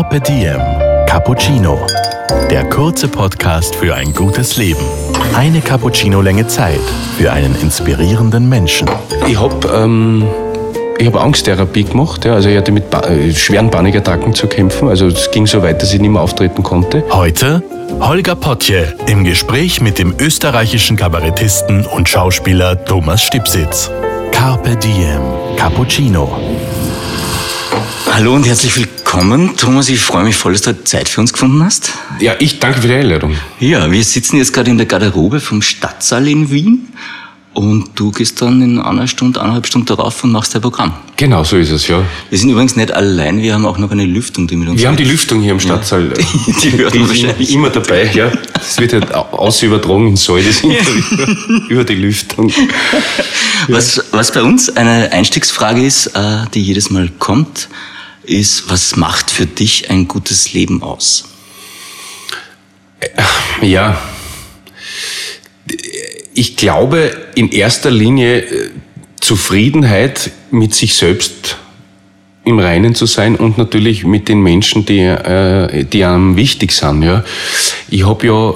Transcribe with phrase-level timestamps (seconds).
[0.00, 0.62] Carpe Diem
[1.06, 1.78] Cappuccino.
[2.50, 4.80] Der kurze Podcast für ein gutes Leben.
[5.36, 6.80] Eine Cappuccino-Länge Zeit
[7.18, 8.88] für einen inspirierenden Menschen.
[9.28, 10.26] Ich habe ähm,
[10.98, 12.24] ich hab Angsttherapie gemacht.
[12.24, 12.32] Ja.
[12.32, 14.88] Also ich hatte mit ba äh, schweren Panikattacken zu kämpfen.
[14.88, 17.04] Also es ging so weit, dass ich nicht mehr auftreten konnte.
[17.10, 17.62] Heute
[18.00, 23.90] Holger Potje im Gespräch mit dem österreichischen Kabarettisten und Schauspieler Thomas Stipsitz.
[24.32, 25.20] Carpe Diem
[25.58, 26.38] Cappuccino.
[28.20, 29.56] Hallo und herzlich willkommen.
[29.56, 31.94] Thomas, ich freue mich voll, dass du Zeit für uns gefunden hast.
[32.20, 33.34] Ja, ich danke für die Einladung.
[33.60, 36.88] Ja, wir sitzen jetzt gerade in der Garderobe vom Stadtsaal in Wien
[37.54, 40.92] und du gehst dann in einer Stunde, eineinhalb Stunden darauf und machst dein Programm.
[41.16, 42.02] Genau, so ist es, ja.
[42.28, 44.88] Wir sind übrigens nicht allein, wir haben auch noch eine Lüftung, die mit uns Wir
[44.88, 46.08] haben die Lüftung hier im Stadtsaal.
[46.08, 46.12] Ja.
[46.62, 47.54] Die, die ist wahrscheinlich.
[47.54, 48.30] immer dabei, ja.
[48.52, 52.52] Das wird halt aus übertragen ins Saal, das Interview über die Lüftung.
[53.68, 57.70] Was, was bei uns eine Einstiegsfrage ist, äh, die jedes Mal kommt,
[58.22, 61.24] ist, was macht für dich ein gutes Leben aus?
[63.62, 64.00] Ja.
[66.34, 68.70] Ich glaube, in erster Linie äh,
[69.20, 71.56] Zufriedenheit mit sich selbst
[72.44, 77.02] im Reinen zu sein und natürlich mit den Menschen, die, äh, die einem wichtig sind.
[77.02, 77.24] Ja.
[77.88, 78.54] Ich habe ja,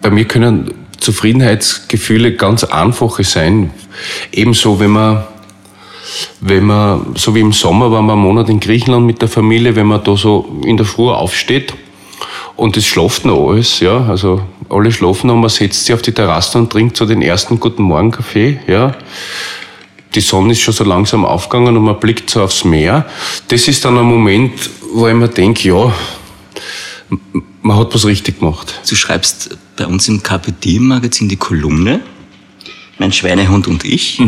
[0.00, 3.70] bei mir können Zufriedenheitsgefühle ganz einfache sein.
[4.32, 5.24] Ebenso, wenn man,
[6.40, 9.76] wenn man, so wie im Sommer, waren wir einen Monat in Griechenland mit der Familie,
[9.76, 11.74] wenn man da so in der Früh aufsteht
[12.56, 16.12] und es schlaft noch alles, ja, also alle schlafen und man setzt sich auf die
[16.12, 18.94] Terrasse und trinkt so den ersten guten Morgen Kaffee, ja.
[20.14, 23.06] Die Sonne ist schon so langsam aufgegangen und man blickt so aufs Meer.
[23.48, 25.94] Das ist dann ein Moment, wo ich mir denke, ja,
[27.62, 28.80] man hat was richtig gemacht.
[28.88, 32.00] Du schreibst bei uns im KPD Magazin die Kolumne,
[32.98, 34.18] mein Schweinehund und ich.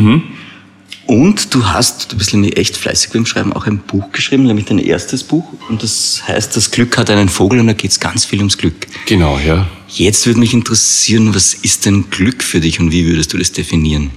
[1.13, 4.65] Und du hast, du bist nämlich echt fleißig beim Schreiben, auch ein Buch geschrieben, nämlich
[4.65, 5.45] dein erstes Buch.
[5.69, 8.57] Und das heißt, das Glück hat einen Vogel und da geht es ganz viel ums
[8.57, 8.87] Glück.
[9.05, 9.69] Genau, ja.
[9.89, 13.53] Jetzt würde mich interessieren, was ist denn Glück für dich und wie würdest du das
[13.53, 14.11] definieren?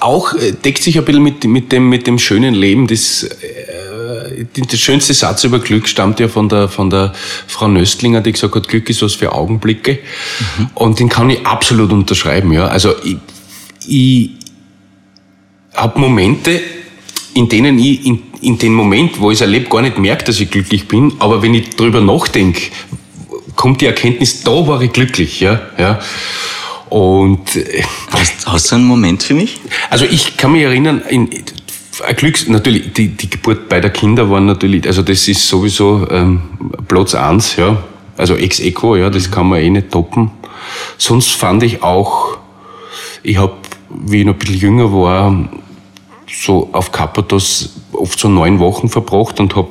[0.00, 2.86] Auch äh, deckt sich ein bisschen mit, mit, dem, mit dem schönen Leben.
[2.86, 7.14] Das, äh, der schönste Satz über Glück stammt ja von der, von der
[7.46, 10.00] Frau Nöstlinger, die gesagt hat, Glück ist was für Augenblicke.
[10.74, 12.52] Und den kann ich absolut unterschreiben.
[12.52, 12.66] Ja.
[12.66, 13.16] Also ich,
[13.86, 14.41] ich
[15.74, 16.60] habe Momente,
[17.34, 20.40] in denen ich in, in den Moment, wo ich es erlebe, gar nicht merke, dass
[20.40, 21.14] ich glücklich bin.
[21.18, 22.60] Aber wenn ich drüber nachdenke,
[23.56, 25.40] kommt die Erkenntnis, da war ich glücklich.
[25.40, 25.60] Ja.
[25.78, 26.00] Ja.
[26.88, 29.60] Und äh, Hast, hast du einen Moment für mich?
[29.88, 31.30] also ich kann mich erinnern, in,
[32.06, 36.42] ein Glücks, natürlich, die, die Geburt beider Kinder waren natürlich, also das ist sowieso ähm,
[36.88, 37.82] Platz eins, ja.
[38.16, 40.30] Also ex equo, ja, das kann man eh nicht toppen.
[40.98, 42.36] Sonst fand ich auch,
[43.22, 43.54] ich habe,
[43.88, 45.48] wie ich noch ein bisschen jünger war,
[46.26, 49.68] so auf Kappados oft so neun Wochen verbracht und habe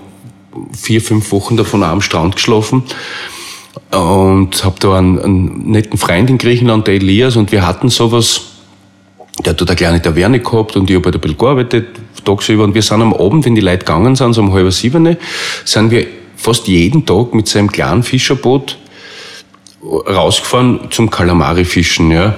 [0.73, 2.84] vier, fünf Wochen davon am Strand geschlafen
[3.91, 8.41] und habe da einen, einen netten Freund in Griechenland, der Elias, und wir hatten sowas,
[9.45, 11.88] der hat da eine kleine Taverne gehabt und ich habe halt ein bisschen gearbeitet,
[12.23, 12.63] tagsüber.
[12.63, 15.18] Und wir sind am Abend, wenn die Leute gegangen sind, so um halb sieben,
[15.66, 18.78] sind wir fast jeden Tag mit seinem kleinen Fischerboot
[19.83, 22.35] rausgefahren zum Kalamari-Fischen, ja.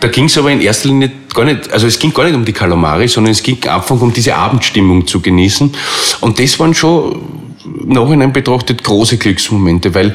[0.00, 2.44] Da ging es aber in erster Linie gar nicht, also es ging gar nicht um
[2.44, 5.70] die Kalamari, sondern es ging einfach um diese Abendstimmung zu genießen.
[6.20, 7.20] Und das waren schon
[7.84, 10.14] Nachhinein betrachtet große Glücksmomente, weil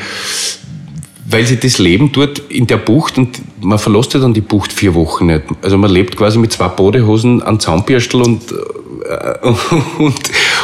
[1.32, 4.74] weil sie das Leben dort in der Bucht und man verlässt ja dann die Bucht
[4.74, 5.44] vier Wochen nicht.
[5.62, 9.48] Also man lebt quasi mit zwei Badehosen, einem Zahnbürstel und, äh,
[10.00, 10.20] und,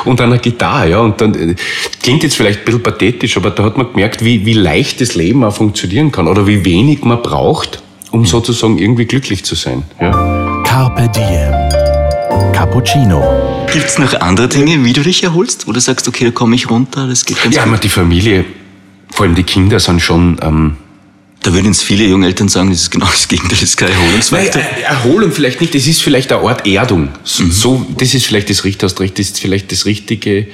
[0.06, 1.00] und einer Gitarre, ja.
[1.00, 1.56] Und dann, äh,
[2.02, 5.16] klingt jetzt vielleicht ein bisschen pathetisch, aber da hat man gemerkt, wie, wie leicht das
[5.16, 9.84] Leben auch funktionieren kann oder wie wenig man braucht, um sozusagen irgendwie glücklich zu sein,
[10.02, 10.25] ja.
[10.76, 13.24] Carpe Diem Cappuccino.
[13.72, 15.70] Gibt es noch andere Dinge, wie du dich erholst?
[15.70, 17.72] Wo du sagst, okay, da komme ich runter, das geht ganz Ja, gut.
[17.72, 18.44] aber die Familie,
[19.10, 20.76] vor allem die Kinder sind schon, ähm,
[21.44, 23.92] Da würden jetzt viele junge Eltern sagen, das ist genau das Gegenteil, das ist keine
[23.92, 24.62] Nein, Erholungsfaktor.
[24.62, 27.08] äh, Erholung vielleicht nicht, das ist vielleicht eine Art Erdung.
[27.24, 30.48] So, so, das ist vielleicht das das ist vielleicht das richtige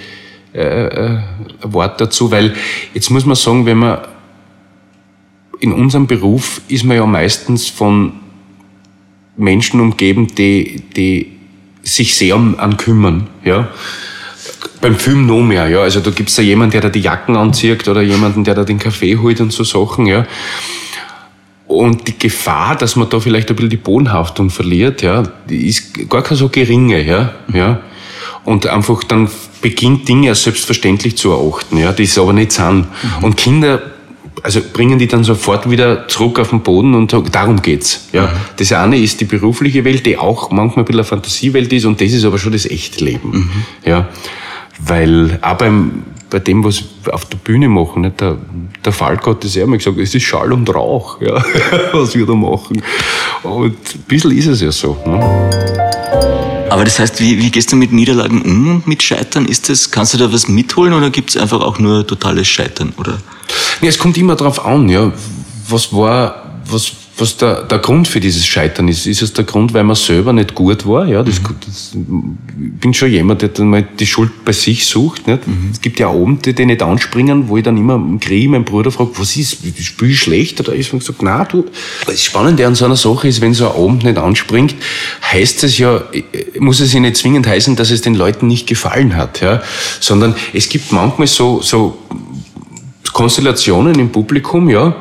[0.53, 1.19] äh, äh,
[1.63, 2.53] Wort dazu, weil
[2.93, 4.01] jetzt muss man sagen, wenn man
[5.59, 8.20] in unserem Beruf ist man ja meistens von
[9.37, 11.31] Menschen umgeben, die, die
[11.83, 13.69] sich sehr um, an kümmern, ja.
[14.81, 15.81] Beim Film noch mehr, ja.
[15.81, 18.79] Also da gibt's da jemanden, der da die Jacken anzieht oder jemanden, der da den
[18.79, 20.25] Kaffee holt und so Sachen, ja.
[21.67, 26.09] Und die Gefahr, dass man da vielleicht ein bisschen die Bodenhaftung verliert, ja, die ist
[26.09, 27.81] gar keine so geringe, ja, ja.
[28.43, 29.29] Und einfach dann
[29.61, 32.87] beginnt Dinge als selbstverständlich zu erachten, ja, die es aber nicht sind.
[33.21, 33.81] Und Kinder,
[34.43, 38.33] also bringen die dann sofort wieder zurück auf den Boden und sagen, darum geht's, ja.
[38.57, 42.01] Das eine ist die berufliche Welt, die auch manchmal ein bisschen eine Fantasiewelt ist und
[42.01, 43.49] das ist aber schon das echte Leben,
[43.85, 44.09] ja.
[44.83, 48.01] Weil auch beim, bei dem, was wir auf der Bühne machen.
[48.01, 48.19] Nicht?
[48.19, 48.37] Der,
[48.83, 51.43] der Falk hat das ja immer gesagt, es ist Schall und Rauch, ja,
[51.91, 52.81] was wir da machen.
[53.43, 54.97] Und ein bisschen ist es ja so.
[55.05, 55.90] Ne?
[56.71, 59.45] Aber das heißt, wie, wie gehst du mit Niederlagen um und mit Scheitern?
[59.45, 62.93] Ist das, kannst du da was mitholen oder gibt es einfach auch nur totales Scheitern?
[62.97, 63.17] Oder?
[63.81, 65.11] Ja, es kommt immer darauf an, ja.
[65.67, 69.05] Was war, was, was der, der Grund für dieses Scheitern ist.
[69.05, 71.05] Ist es der Grund, weil man selber nicht gut war?
[71.05, 75.27] Ja, das, das, ich bin schon jemand, der dann mal die Schuld bei sich sucht.
[75.27, 75.47] Nicht?
[75.47, 75.69] Mhm.
[75.71, 78.91] Es gibt ja Abende, die nicht anspringen, wo ich dann immer im Krieg meinen Bruder
[78.91, 80.93] fragt, was ist, spiel ich schlecht oder ist?
[80.93, 81.65] Ich sage, nein, du.
[82.05, 84.75] Das Spannende an so einer Sache ist, wenn so ein Abend nicht anspringt,
[85.31, 86.03] heißt es ja,
[86.59, 89.61] muss es ja nicht zwingend heißen, dass es den Leuten nicht gefallen hat, ja,
[89.99, 91.97] sondern es gibt manchmal so, so
[93.13, 94.95] Konstellationen im Publikum, ja,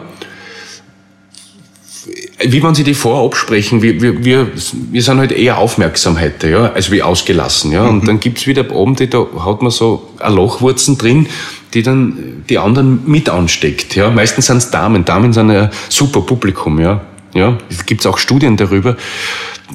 [2.42, 4.48] wie man sie die vorab sprechen, wir, wir, wir,
[4.90, 7.84] wir sind halt eher Aufmerksamheit, ja, als wie ausgelassen, ja.
[7.84, 8.06] Und mhm.
[8.06, 11.26] dann gibt's wieder Abende, da hat man so eine Lochwurzen drin,
[11.74, 14.10] die dann die anderen mit ansteckt, ja.
[14.10, 15.04] Meistens sind's Damen.
[15.04, 17.02] Damen sind ein super Publikum, ja.
[17.34, 18.96] Ja, es gibt auch Studien darüber.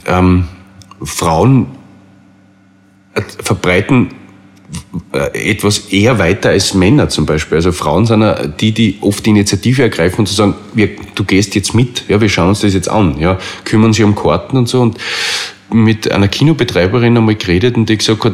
[0.06, 0.46] Ähm,
[1.02, 1.68] Frauen
[3.14, 4.10] äh, verbreiten
[5.34, 7.58] etwas eher weiter als Männer zum Beispiel.
[7.58, 8.24] Also Frauen sind
[8.60, 12.20] die, die oft die Initiative ergreifen und zu sagen, wir, du gehst jetzt mit, ja,
[12.20, 14.98] wir schauen uns das jetzt an, ja, kümmern sich um Karten und so und
[15.72, 18.34] mit einer Kinobetreiberin einmal geredet und die gesagt hat,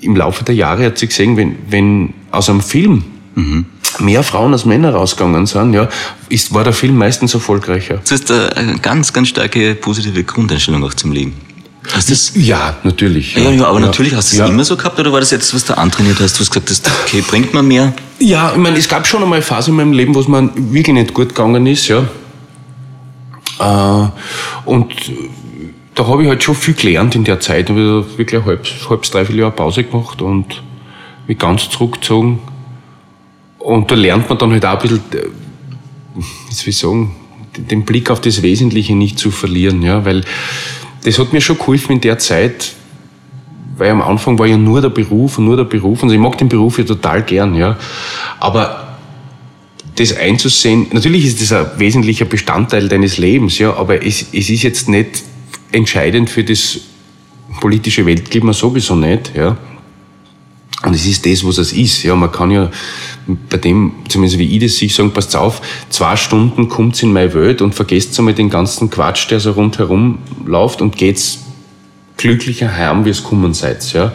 [0.00, 3.04] im Laufe der Jahre hat sie gesehen, wenn, wenn aus einem Film
[3.34, 3.66] mhm.
[3.98, 5.88] mehr Frauen als Männer rausgegangen sind, ja,
[6.28, 7.98] ist, war der Film meistens erfolgreicher.
[7.98, 11.47] Das ist eine ganz, ganz starke positive Grundeinstellung auch zum Leben.
[11.92, 12.32] Hast das?
[12.34, 13.34] Ja, natürlich.
[13.34, 13.86] Ja, ja, aber ja.
[13.86, 14.46] natürlich hast du es ja.
[14.46, 16.36] immer so gehabt oder war das jetzt, was du antrainiert hast?
[16.36, 17.94] Du hast gesagt, das, okay, bringt man mehr?
[18.18, 20.50] Ja, ich meine, es gab schon einmal eine Phase in meinem Leben, wo es mir
[20.54, 22.06] wirklich nicht gut gegangen ist, ja.
[23.60, 24.08] Äh,
[24.64, 24.92] und
[25.94, 27.64] da habe ich halt schon viel gelernt in der Zeit.
[27.64, 30.62] Ich habe wirklich ein halbes, halbes, dreiviertel Jahr Pause gemacht und
[31.26, 32.38] mich ganz zurückgezogen.
[33.58, 35.26] Und da lernt man dann halt auch ein bisschen, äh,
[36.48, 37.16] wie soll ich sagen,
[37.56, 40.24] den Blick auf das Wesentliche nicht zu verlieren, ja, weil
[41.08, 42.72] das hat mir schon geholfen in der Zeit,
[43.78, 46.36] weil am Anfang war ja nur der Beruf und nur der Beruf und ich mag
[46.36, 47.78] den Beruf ja total gern, ja.
[48.38, 48.98] Aber
[49.96, 54.62] das einzusehen, natürlich ist das ein wesentlicher Bestandteil deines Lebens, ja, aber es, es ist
[54.62, 55.22] jetzt nicht
[55.72, 56.80] entscheidend für das
[57.60, 59.56] politische Weltklima sowieso nicht, ja.
[60.84, 62.04] Und es ist das, was es ist.
[62.04, 62.70] Ja, man kann ja
[63.50, 65.60] bei dem, zumindest wie ich das sehe, sagen, passt auf,
[65.90, 70.18] zwei Stunden kommt's in meine Welt und vergesst einmal den ganzen Quatsch, der so rundherum
[70.46, 71.40] läuft und geht's
[72.16, 73.92] glücklicher heim, wie es kommen seid.
[73.92, 74.12] Ja.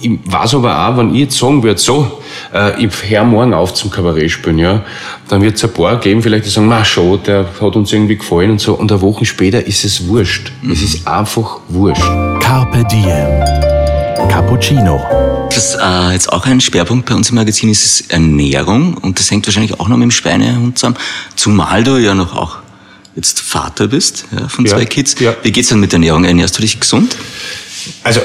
[0.00, 2.20] Ich weiß aber auch, wenn ich jetzt sagen würde, so,
[2.54, 4.84] äh, ich höre morgen auf zum Kabarett spielen, ja,
[5.28, 8.16] dann wird es ein paar geben, vielleicht die sagen, na schon, der hat uns irgendwie
[8.16, 10.52] gefallen und so, und eine Woche später ist es wurscht.
[10.62, 10.70] Mhm.
[10.70, 12.02] Es ist einfach wurscht.
[12.40, 13.77] Carpe Diem.
[14.38, 15.04] Cappuccino.
[15.52, 18.94] Was äh, jetzt auch ein Schwerpunkt bei uns im Magazin ist, ist Ernährung.
[18.94, 20.96] Und das hängt wahrscheinlich auch noch mit dem Schweinehund zusammen.
[21.34, 22.58] Zumal du ja noch auch
[23.16, 25.16] jetzt Vater bist ja, von zwei Kids.
[25.18, 25.34] Ja.
[25.42, 26.22] Wie geht's dann mit der Ernährung?
[26.22, 27.16] Ernährst du dich gesund?
[28.04, 28.20] Also,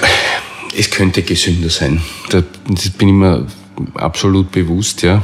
[0.78, 2.00] es könnte gesünder sein.
[2.30, 2.44] Das
[2.96, 3.48] bin ich mir
[3.96, 5.24] absolut bewusst, ja.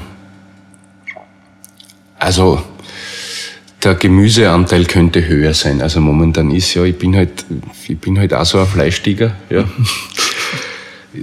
[2.17, 2.63] Also,
[3.83, 5.83] der Gemüseanteil könnte höher sein.
[5.83, 7.45] Also momentan ist ja, ich bin halt,
[7.87, 9.65] ich bin halt auch so ein Fleischtiger, ja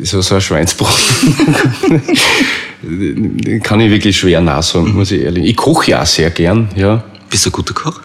[0.03, 0.89] so, so ein Schweinsbrot.
[3.63, 5.45] kann ich wirklich schwer nachsagen, muss ich ehrlich.
[5.45, 7.05] Ich koche ja auch sehr gern, ja.
[7.31, 8.01] Bist du ein guter Koch?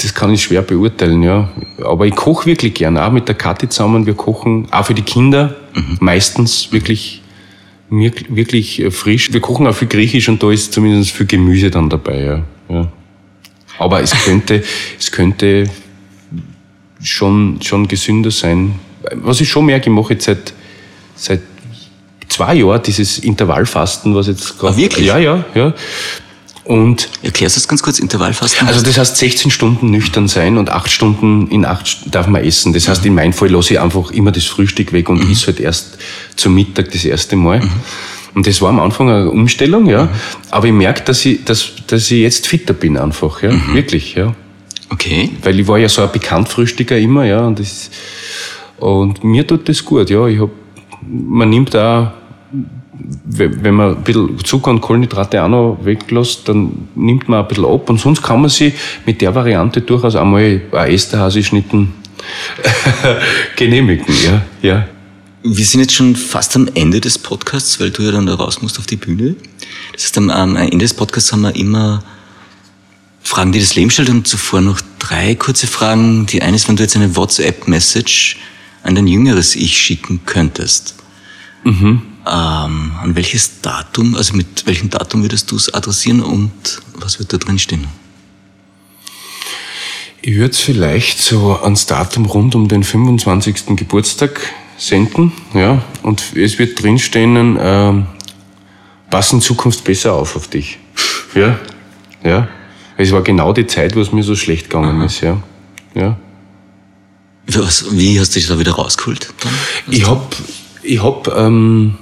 [0.00, 1.50] Das kann ich schwer beurteilen, ja.
[1.84, 4.06] Aber ich koche wirklich gern, auch mit der Kathi zusammen.
[4.06, 5.98] Wir kochen auch für die Kinder, mhm.
[6.00, 7.22] meistens wirklich,
[7.90, 9.32] wirklich äh, frisch.
[9.32, 12.42] Wir kochen auch für Griechisch und da ist zumindest viel Gemüse dann dabei, ja.
[12.68, 12.88] ja.
[13.78, 14.62] Aber es könnte,
[14.98, 15.68] es könnte
[17.02, 18.78] schon, schon gesünder sein,
[19.12, 20.52] was ich schon merke, ich mache jetzt seit,
[21.16, 21.40] seit
[22.28, 24.74] zwei Jahren dieses Intervallfasten, was jetzt gerade.
[24.74, 25.06] Ah, wirklich?
[25.06, 25.74] Ja, ja, ja.
[26.64, 28.66] Und Erklärst du das ganz kurz, Intervallfasten?
[28.66, 32.72] Also das heißt 16 Stunden nüchtern sein und 8 Stunden in 8 darf man essen.
[32.72, 33.08] Das heißt, mhm.
[33.08, 35.30] in meinem Fall lasse ich einfach immer das Frühstück weg und mhm.
[35.30, 35.98] esse halt erst
[36.36, 37.60] zum Mittag das erste Mal.
[37.60, 37.70] Mhm.
[38.34, 40.04] Und das war am Anfang eine Umstellung, ja.
[40.04, 40.08] Mhm.
[40.50, 43.52] Aber ich merke, dass ich, dass, dass ich jetzt fitter bin einfach, ja.
[43.52, 43.74] Mhm.
[43.74, 44.34] Wirklich, ja.
[44.88, 45.30] Okay.
[45.42, 47.40] Weil ich war ja so ein Bekanntfrühstücker immer, ja.
[47.40, 47.90] Und das,
[48.78, 50.26] und mir tut das gut, ja.
[50.26, 50.50] Ich hab,
[51.02, 52.08] man nimmt auch,
[53.24, 57.64] wenn man ein bisschen Zucker und Kohlenhydrate auch noch weglässt, dann nimmt man ein bisschen
[57.64, 57.88] ab.
[57.90, 61.92] Und sonst kann man sich mit der Variante durchaus einmal ein Esterhasi-Schnitten
[63.56, 64.88] genehmigen, ja, ja.
[65.46, 68.62] Wir sind jetzt schon fast am Ende des Podcasts, weil du ja dann da raus
[68.62, 69.36] musst auf die Bühne.
[69.92, 72.02] Das heißt, am Ende des Podcasts haben wir immer
[73.22, 76.24] Fragen, die das Leben stellt und zuvor noch drei kurze Fragen.
[76.26, 78.38] Die eine ist, wenn du jetzt eine WhatsApp-Message
[78.84, 80.94] an dein jüngeres Ich schicken könntest,
[81.64, 82.02] mhm.
[82.26, 86.52] Ähm, an welches Datum, also mit welchem Datum würdest du es adressieren und
[86.94, 87.86] was wird da drin stehen?
[90.22, 93.76] Ich würde es vielleicht so ans Datum rund um den 25.
[93.76, 94.40] Geburtstag
[94.78, 97.92] senden, ja, und es wird drinstehen, äh,
[99.10, 100.78] pass in Zukunft besser auf auf dich.
[101.34, 101.58] Ja,
[102.22, 102.48] ja.
[102.96, 105.04] Es war genau die Zeit, wo es mir so schlecht gegangen Aha.
[105.04, 105.42] ist, ja.
[105.94, 106.16] ja.
[107.46, 109.32] Was, wie hast du dich da wieder rausgeholt?
[109.90, 110.22] Ich habe
[110.82, 111.96] ich hab, ähm,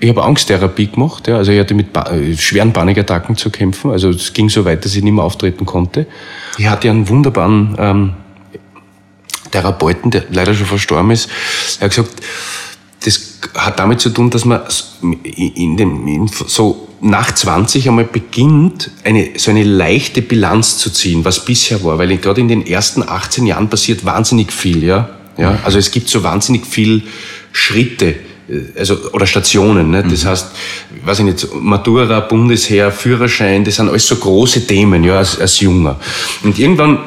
[0.00, 1.26] ich hab Angsttherapie gemacht.
[1.26, 1.36] Ja.
[1.36, 3.90] Also ich hatte mit ba äh, schweren Panikattacken zu kämpfen.
[3.90, 6.06] Also es ging so weit, dass ich nicht mehr auftreten konnte.
[6.58, 8.12] Ich hatte einen wunderbaren ähm,
[9.50, 11.28] Therapeuten, der leider schon verstorben ist.
[11.80, 12.22] Er hat gesagt,
[13.54, 14.60] hat damit zu tun, dass man
[15.22, 21.24] in dem, in so nach 20 einmal beginnt, eine, so eine leichte Bilanz zu ziehen,
[21.24, 25.10] was bisher war, weil gerade in den ersten 18 Jahren passiert wahnsinnig viel, ja.
[25.36, 25.58] ja?
[25.64, 27.02] Also es gibt so wahnsinnig viel
[27.52, 28.14] Schritte,
[28.48, 30.02] äh, also, oder Stationen, ne?
[30.02, 30.28] das mhm.
[30.28, 30.46] heißt,
[31.04, 35.60] weiß ich nicht, Matura, Bundesheer, Führerschein, das sind alles so große Themen, ja, als, als
[35.60, 36.00] Junger.
[36.42, 36.98] Und irgendwann,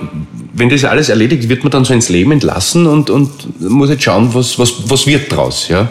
[0.54, 4.04] wenn das alles erledigt, wird man dann so ins Leben entlassen und, und muss jetzt
[4.04, 5.90] schauen, was, was, was wird draus, ja.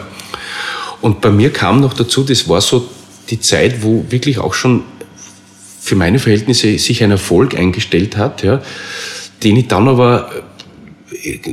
[1.01, 2.87] Und bei mir kam noch dazu, das war so
[3.29, 4.83] die Zeit, wo wirklich auch schon
[5.79, 8.61] für meine Verhältnisse sich ein Erfolg eingestellt hat, ja,
[9.43, 10.29] den ich dann aber,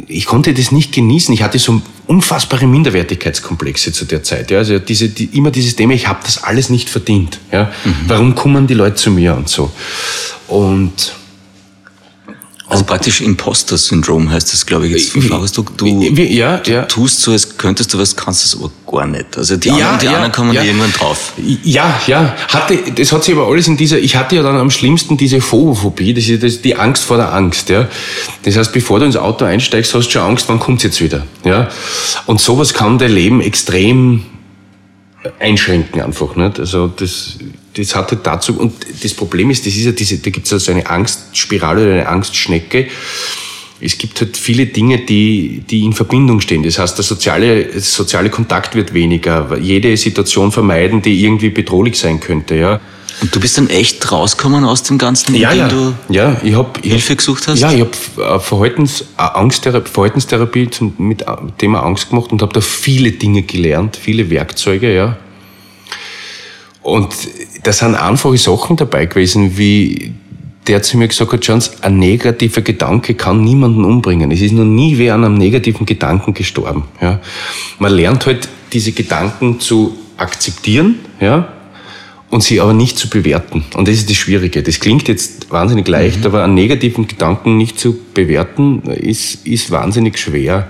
[0.09, 1.33] ich konnte das nicht genießen.
[1.35, 4.51] Ich hatte so unfassbare Minderwertigkeitskomplexe zu der Zeit.
[4.51, 4.59] Ja.
[4.59, 7.39] Also diese, die, immer dieses Thema, ich habe das alles nicht verdient.
[7.53, 7.73] Ja.
[7.85, 7.95] Mhm.
[8.09, 9.71] Warum kommen die Leute zu mir und so.
[10.49, 11.15] Und
[12.67, 15.21] also praktisch Imposter-Syndrom heißt das, glaube ich, jetzt äh,
[15.55, 16.83] Du, du, ja, du ja.
[16.87, 19.37] tust so, als könntest du was, kannst es aber gar nicht.
[19.37, 20.63] Also die anderen, die ja, anderen kommen ja.
[20.63, 21.35] irgendwann drauf.
[21.63, 22.35] Ja, ja.
[22.49, 25.43] Hatte, das hat sich aber alles in dieser, ich hatte ja dann am schlimmsten diese
[25.43, 27.87] Phobophobie, das ist, das die Angst vor der Angst, ja.
[28.45, 31.27] Das heißt, bevor du ins Auto einsteigst, hast du schon Angst, wann kommt's jetzt wieder,
[31.45, 31.69] ja.
[32.25, 34.25] Und sowas kann dein Leben extrem
[35.39, 36.59] einschränken einfach, nicht?
[36.59, 37.39] Also, das,
[37.75, 40.71] das hatte dazu, und das Problem ist, das ist ja diese, da gibt es also
[40.71, 42.87] eine Angstspirale oder eine Angstschnecke.
[43.81, 46.63] Es gibt halt viele Dinge, die, die in Verbindung stehen.
[46.63, 49.59] Das heißt, der soziale, der soziale Kontakt wird weniger.
[49.59, 52.81] Jede Situation vermeiden, die irgendwie bedrohlich sein könnte, ja.
[53.21, 55.69] Und du bist dann echt rausgekommen aus dem Ganzen, ja, indem ja.
[55.69, 57.61] du ja, ich hab, Hilfe ich, gesucht hast?
[57.61, 61.27] Ja, ich habe Verhaltens, äh, Angsttherapie, Verhaltenstherapie zum, mit äh,
[61.59, 65.17] Thema Angst gemacht und habe da viele Dinge gelernt, viele Werkzeuge, ja.
[66.83, 67.15] Und
[67.65, 70.13] da sind einfache Sachen dabei gewesen, wie
[70.67, 74.31] der zu mir gesagt hat, Chance, ein negativer Gedanke kann niemanden umbringen.
[74.31, 76.85] Es ist noch nie wer an einem negativen Gedanken gestorben.
[77.01, 77.21] Ja.
[77.79, 81.54] Man lernt halt, diese Gedanken zu akzeptieren, ja,
[82.35, 83.65] und sie aber nicht zu bewerten.
[83.77, 84.65] Und das ist das Schwierige.
[84.65, 86.27] Das klingt jetzt wahnsinnig leicht, mhm.
[86.27, 90.67] aber einen negativen Gedanken nicht zu bewerten, ist, ist wahnsinnig schwer.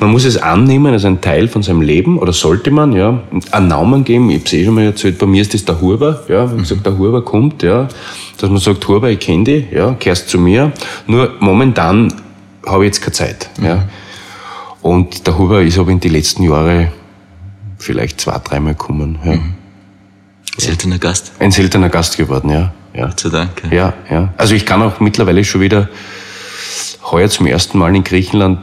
[0.00, 3.68] Man muss es annehmen als ein Teil von seinem Leben, oder sollte man, ja, einen
[3.68, 4.28] Namen geben.
[4.28, 6.56] Ich habe es eh schon mal erzählt, bei mir ist das der Huber, ja, wenn
[6.56, 6.62] mhm.
[6.62, 7.86] gesagt, der Huber kommt, ja,
[8.38, 10.72] dass man sagt, Huber, ich kenne dich, ja, kehrst zu mir.
[11.06, 12.12] Nur momentan
[12.66, 13.64] habe ich jetzt keine Zeit, mhm.
[13.66, 13.88] ja.
[14.82, 16.90] Und der Huber ist aber in die letzten Jahre
[17.78, 19.36] vielleicht zwei, dreimal gekommen, ja.
[19.36, 19.54] Mhm.
[20.56, 21.32] Seltener Gast.
[21.38, 22.72] Ein seltener Gast geworden, ja.
[22.94, 23.06] ja.
[23.06, 23.62] Gott sei Dank.
[23.70, 23.72] Ja.
[23.72, 24.34] ja, ja.
[24.36, 25.88] Also ich kann auch mittlerweile schon wieder
[27.10, 28.60] heuer zum ersten Mal in Griechenland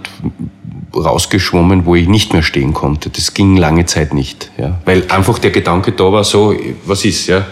[0.95, 3.09] rausgeschwommen, wo ich nicht mehr stehen konnte.
[3.09, 4.77] Das ging lange Zeit nicht, ja.
[4.85, 6.53] Weil einfach der Gedanke da war, so,
[6.85, 7.45] was ist, ja?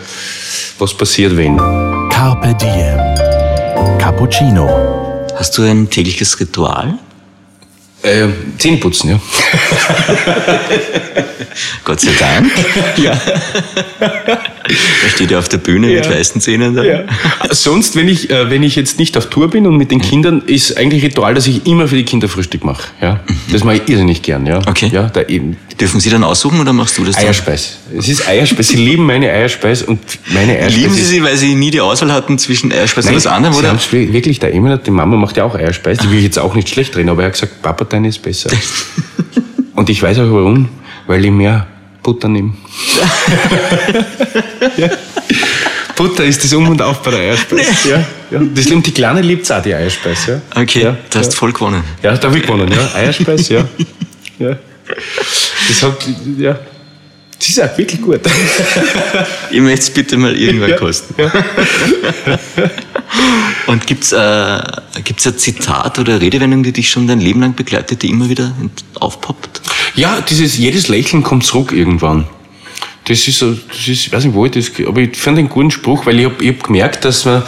[0.77, 1.57] Was passiert, wenn?
[2.09, 3.97] Carpe Diem.
[3.97, 4.67] Cappuccino.
[5.35, 6.99] Hast du ein tägliches Ritual?
[8.01, 8.27] Äh,
[8.57, 9.19] Zähneputzen, ja.
[11.83, 12.49] Gott sei Dank.
[12.97, 13.19] ja.
[13.99, 14.39] Da
[15.13, 15.99] steht ja auf der Bühne ja.
[15.99, 16.83] mit weißen Zähnen da.
[16.83, 17.03] Ja.
[17.51, 20.43] Sonst, wenn ich, äh, wenn ich jetzt nicht auf Tour bin und mit den Kindern,
[20.45, 22.87] ist eigentlich Ritual, dass ich immer für die Kinder Frühstück mache.
[23.01, 23.19] Ja?
[23.27, 23.35] Mhm.
[23.51, 24.45] Das mache ich irrsinnig gern.
[24.45, 24.59] Ja?
[24.65, 24.89] Okay.
[24.93, 25.57] Ja, da eben.
[25.79, 27.25] Dürfen Sie dann aussuchen oder machst du das dann?
[27.25, 27.77] Eierspeis.
[27.97, 28.67] Es ist Eierspeis.
[28.67, 30.75] Sie lieben meine Eierspeis und meine Eierspeis.
[30.75, 33.55] Lieben Sie sie, weil Sie nie die Auswahl hatten zwischen Eierspeis Nein, und was anderem,
[33.55, 33.77] oder?
[33.77, 35.99] Sie wirklich, der Emil, die Mama macht ja auch Eierspeis.
[35.99, 38.21] Die will ich jetzt auch nicht schlecht reden, aber er hat gesagt, Papa, deine ist
[38.21, 38.49] besser.
[39.75, 40.67] und ich weiß auch warum,
[41.07, 41.65] weil ich mehr
[42.03, 42.53] Butter nehme.
[44.77, 44.89] ja.
[45.95, 47.67] Butter ist das Um und Auf bei der Eierspeis.
[47.83, 47.91] Nee.
[47.91, 48.41] Ja, ja.
[48.55, 50.27] Das liebt die Kleine liebt auch die Eierspeis.
[50.27, 50.41] Ja.
[50.55, 51.83] Okay, ja, du hast voll gewonnen.
[52.01, 52.89] Ja, da habe ich gewonnen, ja.
[52.95, 53.65] Eierspeis, ja.
[54.39, 54.57] ja.
[55.67, 56.59] Das hat, ja.
[57.37, 58.19] Das ist auch wirklich gut.
[59.51, 61.15] ich möchte es bitte mal irgendwann kosten.
[61.17, 61.31] Ja.
[63.67, 64.61] Und gibt es äh,
[65.03, 68.27] gibt's ein Zitat oder eine Redewendung, die dich schon dein Leben lang begleitet, die immer
[68.27, 68.51] wieder
[68.95, 69.61] aufpoppt?
[69.95, 72.27] Ja, dieses jedes Lächeln kommt zurück irgendwann.
[73.09, 75.49] Das ist so, das ist, ich weiß nicht, wo ich das, aber ich fand einen
[75.49, 77.41] guten Spruch, weil ich habe ich hab gemerkt, dass man,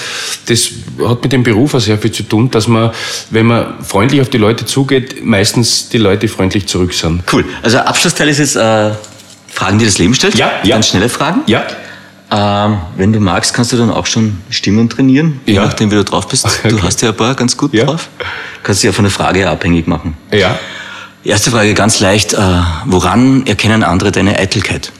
[0.48, 0.70] das
[1.08, 2.89] hat mit dem Beruf auch sehr viel zu tun, dass man,
[3.30, 7.24] wenn man freundlich auf die Leute zugeht, meistens die Leute freundlich zurück sind.
[7.32, 7.46] Cool.
[7.62, 8.91] Also Abschlussteil ist jetzt, äh,
[9.53, 10.36] Fragen, die das Leben stellt?
[10.36, 10.75] Ja, ja.
[10.77, 11.41] Ganz schnelle Fragen?
[11.46, 11.63] Ja.
[12.32, 15.65] Ähm, wenn du magst, kannst du dann auch schon Stimmen trainieren, je Ja.
[15.65, 16.46] nachdem, wie du drauf bist.
[16.46, 16.70] Okay.
[16.70, 17.86] Du hast ja ein paar ganz gut Ja.
[17.86, 18.08] drauf.
[18.63, 20.15] Kannst dich ja von der Frage abhängig machen.
[20.32, 20.58] Ja.
[21.24, 22.34] Erste Frage ganz leicht.
[22.34, 22.38] Äh,
[22.86, 24.91] woran erkennen andere deine Eitelkeit?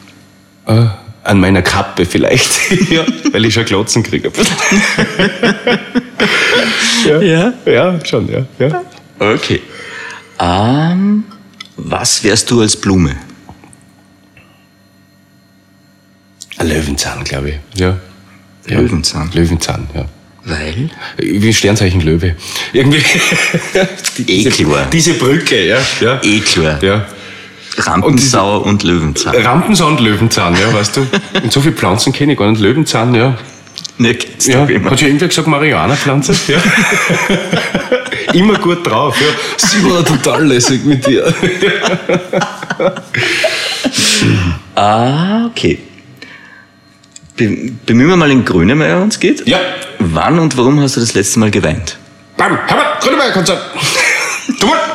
[0.68, 0.86] Äh,
[1.24, 2.72] an meiner Kappe vielleicht.
[2.90, 4.32] ja, weil ich schon Glotzen kriege.
[7.08, 7.22] ja.
[7.22, 7.54] Ja.
[7.66, 8.46] Ja, schon, ja.
[8.60, 8.84] ja.
[9.20, 9.62] Okay.
[10.40, 11.24] Ähm,
[11.78, 13.16] was wärst du als Blume?
[16.58, 17.80] Ein Löwenzahn, glaube ich.
[17.80, 17.98] Ja.
[18.68, 18.80] ja.
[18.80, 19.32] Löwenzahn.
[19.34, 20.06] Löwenzahn, ja.
[20.44, 20.90] Weil?
[21.18, 22.36] Wie Sternzeichen Löwe.
[22.74, 23.02] Irgendwie.
[24.50, 24.88] Klar.
[24.92, 25.80] Diese Brücke, ja.
[26.00, 26.20] ja.
[26.46, 26.84] Klar.
[26.84, 27.06] Ja.
[27.78, 29.36] Rampensauer und, Löwenzahn.
[29.36, 31.08] Rampensau und Löwenzahn, ja, weißt du.
[31.42, 32.62] Und so viele Pflanzen kenne ich gar nicht.
[32.62, 33.38] Löwenzahn, ja.
[33.98, 34.66] Ne, kennst ja.
[34.66, 34.92] du immer.
[34.92, 36.34] Hat schon irgendwer gesagt, Marihuana-Pflanze?
[36.48, 36.60] Ja.
[38.34, 39.28] Immer gut drauf, ja.
[39.58, 41.34] Sie war total lässig mit dir.
[44.74, 45.80] Ah, okay.
[47.36, 49.46] Be bemühen wir mal den Grönemeyer, wenn es geht.
[49.46, 49.60] Ja.
[50.00, 51.98] Wann und warum hast du das letzte Mal geweint?
[52.38, 53.62] Bam, Herbert, Grönemeyer-Konzert.
[54.60, 54.91] Du mal.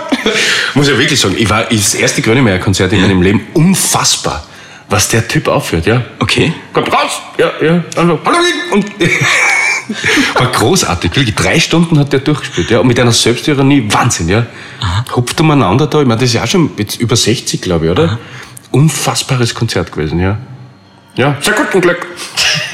[0.77, 4.47] Muss ja wirklich sagen, ich war das erste Grönemeyer-Konzert in meinem Leben unfassbar,
[4.91, 6.05] was der Typ aufführt, ja.
[6.19, 6.53] Okay.
[6.75, 7.23] Kommt raus!
[7.39, 7.83] Ja, ja.
[7.97, 8.55] Also, Halloween!
[8.73, 8.85] Und
[10.35, 11.17] war großartig.
[11.17, 12.81] Wirklich drei Stunden hat der durchgespielt, ja.
[12.81, 14.45] Und mit einer Selbstironie, Wahnsinn, ja.
[15.17, 16.03] Hupft umeinander da.
[16.03, 18.19] Ich meine, das ist ja auch schon jetzt über 60, glaube ich, oder?
[18.71, 20.37] Unfassbares Konzert gewesen, ja.
[21.17, 22.07] Ja, sehr guten Glück.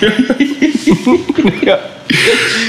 [1.64, 1.78] ja.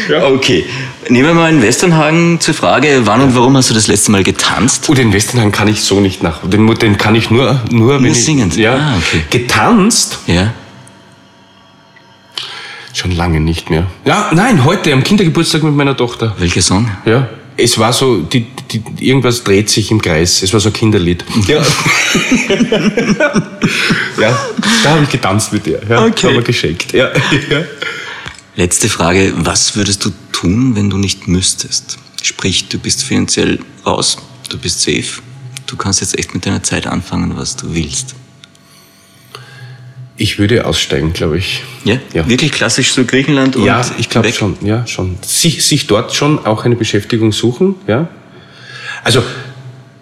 [0.10, 0.66] Okay.
[1.10, 4.24] Nehmen wir mal in Westernhagen zur Frage, wann und warum hast du das letzte Mal
[4.24, 4.86] getanzt?
[4.90, 6.40] Oh, den Westernhagen kann ich so nicht nach.
[6.48, 8.56] Den, den kann ich nur, nur, wenn ich, singend?
[8.56, 8.76] Ja.
[8.76, 9.24] Ah, okay.
[9.30, 10.20] Getanzt?
[10.28, 10.54] Ja.
[12.94, 13.88] Schon lange nicht mehr.
[14.06, 16.36] Ja, nein, heute am Kindergeburtstag mit meiner Tochter.
[16.38, 16.90] Welcher Song?
[17.06, 17.28] Ja.
[17.56, 20.42] Es war so, die, die, irgendwas dreht sich im Kreis.
[20.42, 21.24] Es war so ein Kinderlied.
[21.48, 21.58] Ja.
[24.20, 24.38] ja,
[24.84, 25.80] da habe ich getanzt mit ihr.
[25.88, 26.28] Ja, Okay.
[26.28, 26.94] Haben wir geschenkt.
[26.94, 27.10] Ja.
[27.50, 27.62] ja.
[28.56, 29.34] Letzte Frage.
[29.36, 31.98] Was würdest du tun, wenn du nicht müsstest?
[32.22, 34.18] Sprich, du bist finanziell raus,
[34.50, 35.22] du bist safe,
[35.66, 38.16] du kannst jetzt echt mit deiner Zeit anfangen, was du willst.
[40.16, 41.64] Ich würde aussteigen, glaube ich.
[41.84, 41.98] Ja?
[42.14, 42.30] Ja.
[42.30, 44.56] Wirklich klassisch so Griechenland und ja, ich glaube schon.
[44.62, 45.18] Ja, schon.
[45.24, 47.76] Sich, sich dort schon auch eine Beschäftigung suchen.
[47.88, 48.08] Ja.
[49.04, 49.24] Also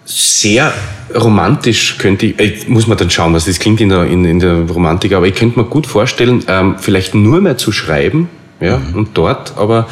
[0.04, 0.74] sehr
[1.14, 4.38] romantisch könnte ich, äh, muss man dann schauen, was das klingt in der, in, in
[4.38, 8.28] der Romantik, aber ich könnte mir gut vorstellen, ähm, vielleicht nur mehr zu schreiben,
[8.62, 9.88] ja, und dort aber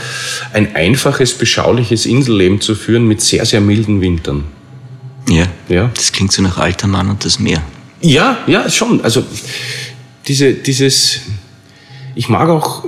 [0.52, 4.44] ein einfaches, beschauliches Inselleben zu führen mit sehr, sehr milden Wintern.
[5.28, 5.46] Ja.
[5.68, 5.90] Ja.
[5.94, 7.62] Das klingt so nach alter Mann und das Meer.
[8.00, 9.02] Ja, ja, schon.
[9.02, 9.24] Also
[10.26, 11.20] diese, dieses,
[12.14, 12.84] ich mag auch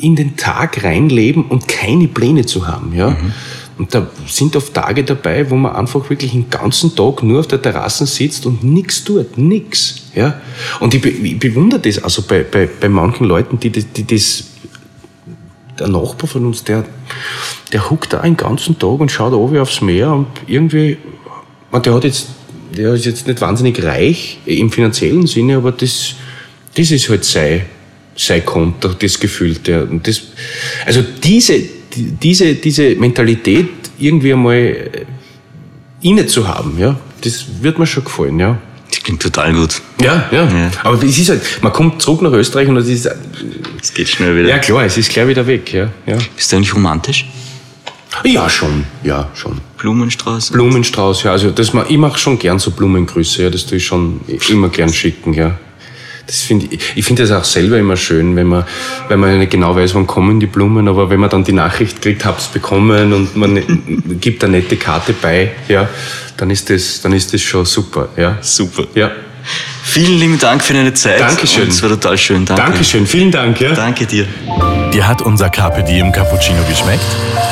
[0.00, 3.16] in den Tag reinleben und keine Pläne zu haben, ja.
[3.78, 7.46] Und da sind oft Tage dabei, wo man einfach wirklich den ganzen Tag nur auf
[7.46, 10.40] der Terrasse sitzt und nichts tut, nix, ja.
[10.80, 14.04] Und ich, be ich bewundere das also bei, bei, bei manchen Leuten, die das, die
[14.04, 14.44] das
[15.78, 16.84] der Nachbar von uns, der,
[17.72, 20.96] der huckt da einen ganzen Tag und schaut oben aufs Meer und irgendwie,
[21.70, 22.28] man, der hat jetzt,
[22.76, 26.14] der ist jetzt nicht wahnsinnig reich im finanziellen Sinne, aber das,
[26.74, 27.62] das ist halt sein,
[28.16, 30.22] sein Konto, das Gefühl, der, und das,
[30.84, 31.58] also diese,
[31.94, 34.88] die- diese, diese Mentalität irgendwie einmal äh,
[36.02, 38.58] inne zu haben, ja, das wird mir schon gefallen, ja.
[39.08, 39.80] Das klingt total gut.
[40.02, 40.44] Ja, ja.
[40.44, 40.70] Ja.
[40.84, 43.08] Aber es ist halt, man kommt zurück nach Österreich und es ist,
[43.80, 44.50] Es geht schnell wieder.
[44.50, 46.18] ja klar, es ist gleich wieder weg, ja, ja.
[46.36, 47.26] Bist du eigentlich romantisch?
[48.24, 49.62] Ja, schon, ja, schon.
[49.78, 50.50] Blumenstrauß?
[50.50, 54.20] Blumenstrauß, ja, also das, ich mache schon gern so Blumengrüße, ja, das tue ich schon
[54.50, 55.58] immer gern schicken, ja.
[56.28, 58.64] Das finde ich, ich finde das auch selber immer schön, wenn man,
[59.08, 62.02] wenn man nicht genau weiß, wann kommen die Blumen, aber wenn man dann die Nachricht
[62.02, 63.62] kriegt, hab's bekommen und man ne-
[64.20, 65.88] gibt eine nette Karte bei, ja,
[66.36, 68.36] dann ist das, dann ist das schon super, ja.
[68.42, 68.84] Super.
[68.94, 69.10] Ja.
[69.84, 71.18] Vielen lieben Dank für deine Zeit.
[71.18, 71.68] Dankeschön.
[71.68, 72.44] Es war total schön.
[72.44, 72.62] Danke.
[72.62, 73.72] Dankeschön, vielen Dank, ja.
[73.72, 74.26] Danke dir.
[74.92, 77.04] Dir hat unser Carpe Diem Cappuccino geschmeckt?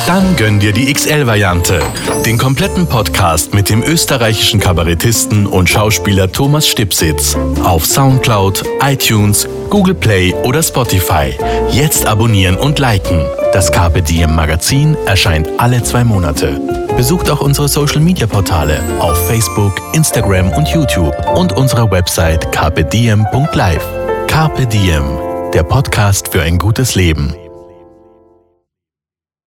[0.07, 1.81] Dann gönn dir die XL-Variante.
[2.25, 7.37] Den kompletten Podcast mit dem österreichischen Kabarettisten und Schauspieler Thomas Stipsitz.
[7.63, 11.35] Auf Soundcloud, iTunes, Google Play oder Spotify.
[11.71, 13.25] Jetzt abonnieren und liken.
[13.53, 16.61] Das Carpe Diem Magazin erscheint alle zwei Monate.
[16.97, 23.85] Besucht auch unsere Social Media Portale auf Facebook, Instagram und YouTube und unsere Website carpediem.live.
[24.27, 25.19] Carpe Diem,
[25.55, 27.46] der Podcast für ein gutes Leben.